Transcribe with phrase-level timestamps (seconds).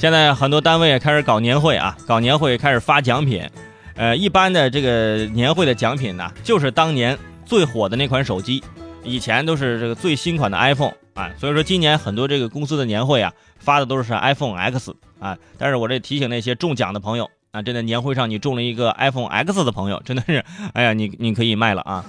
[0.00, 3.46] 现在很多单位开始搞年会啊，搞年会开始发奖品。
[3.94, 8.64] 呃，一般的这个年会的奖品呢，就是当年最火的那款手机。
[9.04, 15.36] 以前都是这个最新款的 iPhone 啊，所以说今年很多这个公司的年会啊，发的都是 iPhone X 啊。
[15.58, 20.42] 但是我这提醒那些中奖的朋友啊，真的年会上你中了一个 iPhone X 的朋友，真的是，
[20.72, 22.02] 哎呀，你你可以卖了啊。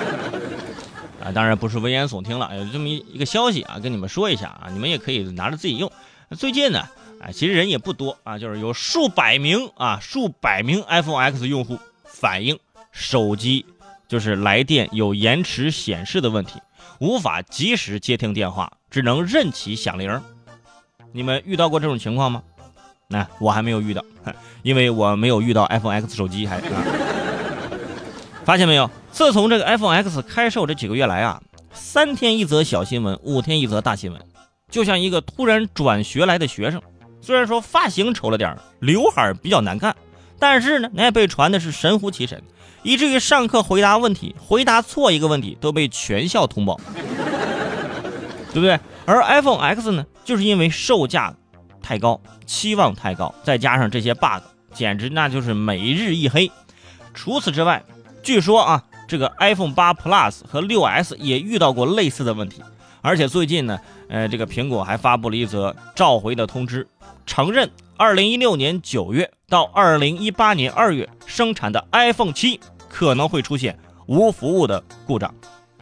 [1.22, 5.92] 啊，当然不是危言耸听了，有这么一一个消息啊，跟你们说一下啊，你们也可以拿着自己用。
[6.36, 6.80] 最近呢，
[7.20, 12.58] 啊，其实人也不多啊，就是有数百名啊，数百名 iPhone X 用户反映
[12.90, 13.66] 手机
[14.08, 16.60] 就是来电有延迟显示的问题，
[17.00, 20.20] 无法及时接听电话，只能任其响铃。
[21.12, 22.42] 你们遇到过这种情况吗？
[23.08, 24.02] 那我还没有遇到，
[24.62, 26.62] 因为我没有遇到 iPhone X 手机还。
[28.44, 28.90] 发现没有？
[29.12, 31.40] 自从这个 iPhone X 开售这几个月来啊，
[31.72, 34.20] 三天一则小新闻，五天一则大新闻，
[34.72, 36.82] 就像一个突然转学来的学生。
[37.20, 39.94] 虽然说发型丑了点刘海比较难看，
[40.40, 42.42] 但是呢，那被传的是神乎其神，
[42.82, 46.80] 以至于上课回答问题，回答错一个问题都被全校通报，
[48.52, 48.80] 对不对？
[49.04, 51.32] 而 iPhone X 呢，就是因为售价
[51.80, 54.42] 太高，期望太高，再加上这些 bug，
[54.72, 56.50] 简直那就是每日一黑。
[57.14, 57.84] 除此之外，
[58.22, 62.62] 据说啊，这个 iPhone 八 Plus 和六 S 也遇到过类似的问题，
[63.02, 66.86] 而且最近呢，呃，这个苹果还发布了一则召回的通知，
[67.26, 72.58] 承认2016年9月到2018年2月生产的 iPhone 七
[72.88, 75.34] 可能会出现无服务的故障。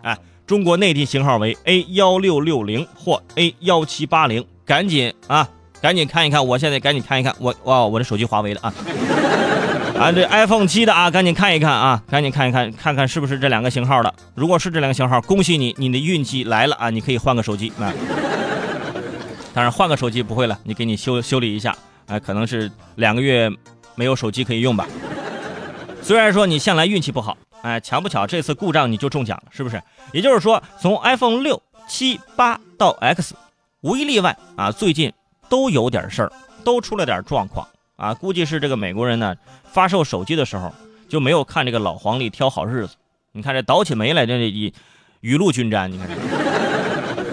[0.03, 5.49] 哎，中国内地型号为 A 幺六六零或 A 幺七八零，赶紧啊，
[5.83, 8.73] 赶紧看一看，我现在赶紧看一看，我哇，我的手机华为的啊。
[10.01, 14.15] 啊，这 iPhone 七的啊，赶紧看一看啊，赶紧看一看，看看是不是这两个型号的。
[14.35, 16.89] 如果是这两个型号，恭喜你，你的运气来了啊！
[16.89, 17.93] 你可以换个手机啊。
[19.53, 23.51] 当然，换个手机不会了，你给你修修理一下，哎，可能是两个月
[23.95, 24.87] 没有手机可以用吧。
[26.01, 29.83] 虽然说你向来运气不好，哎，巧不巧这次故障你就中奖了，是不是？
[30.15, 33.35] 也就是说，从 iPhone 六、七、八到 X，
[33.83, 35.13] 无一例外啊，最近
[35.51, 36.33] 都有点事儿，
[36.65, 37.69] 都出了点状况。
[38.01, 39.37] 啊，估计是这个美国人呢
[39.71, 40.73] 发售手机的时候
[41.07, 42.95] 就没有看这个老黄历挑好日子。
[43.33, 44.73] 你看这倒起霉来，这一
[45.21, 45.93] 雨露均沾。
[45.93, 46.09] 你看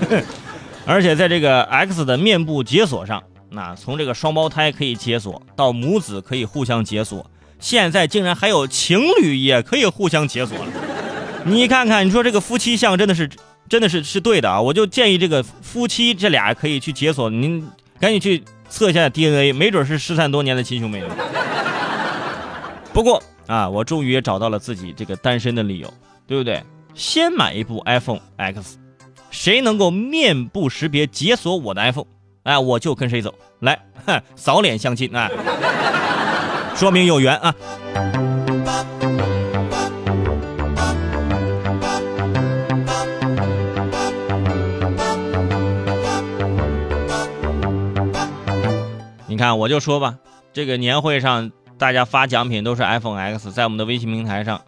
[0.09, 0.23] 这，
[0.85, 10.67] 而且在这个 X 的面部解锁上，那从这个双胞胎可以解锁到母子可以互相解锁，现在竟然还有情侣也可以互相解锁了。
[11.45, 13.29] 你看看，你说这个夫妻相真的是
[13.69, 14.61] 真的是是对的啊！
[14.61, 17.65] 我就建议这个夫妻这俩可以去解锁，您
[17.99, 18.43] 赶紧去。
[18.69, 21.01] 测一下 DNA，没准是失散多年的亲兄妹。
[22.91, 25.93] 不过啊，我终于也找到了自己这个单身的理由，
[26.27, 26.61] 对不对？
[26.93, 28.77] 先买一部 iPhone X，
[29.31, 32.07] 谁能够面部识别解锁我的 iPhone，
[32.43, 33.33] 哎，我就跟谁走。
[33.61, 33.79] 来，
[34.35, 35.31] 扫脸相亲啊，
[36.75, 37.55] 说明有缘啊。
[49.37, 50.15] 你看，我就说吧，
[50.51, 54.61] 这个年会上大家发奖品都是 iPhone X，在我们的微信平台上，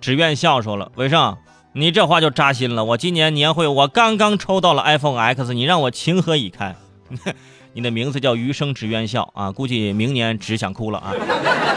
[0.00, 1.36] 只愿笑说了，伟盛，
[1.74, 2.84] 你这话就扎心了。
[2.84, 6.74] 我今年年会我刚刚抽到了 iPhone X，你让我情何以堪？
[7.72, 11.14] 你的名字叫余生只愿笑啊，估计明年只想哭了啊。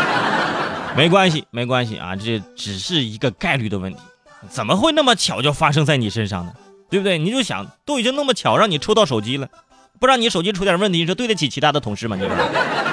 [0.97, 3.99] 没关系，没关系啊，这只是一个概率的问题，
[4.49, 6.53] 怎么会那么巧就发生在你身上呢？
[6.89, 7.19] 对不对？
[7.19, 9.47] 你就想，都已经那么巧让你抽到手机了。
[9.99, 12.15] 不让你手机出点问题，你说对得起其他的同事吗？
[12.15, 12.88] 你说。